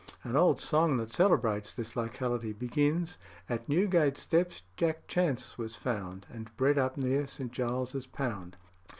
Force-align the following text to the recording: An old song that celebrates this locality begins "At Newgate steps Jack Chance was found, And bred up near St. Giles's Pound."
An 0.23 0.35
old 0.35 0.59
song 0.59 0.97
that 0.97 1.13
celebrates 1.13 1.71
this 1.75 1.95
locality 1.95 2.53
begins 2.53 3.19
"At 3.47 3.69
Newgate 3.69 4.17
steps 4.17 4.63
Jack 4.75 5.07
Chance 5.07 5.59
was 5.59 5.75
found, 5.75 6.25
And 6.31 6.49
bred 6.57 6.79
up 6.79 6.97
near 6.97 7.27
St. 7.27 7.51
Giles's 7.51 8.07
Pound." 8.07 8.57